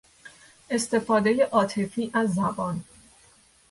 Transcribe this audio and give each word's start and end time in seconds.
استفاده 0.69 1.45
عاطفی 1.45 2.11
از 2.13 2.33
زبان 2.33 2.83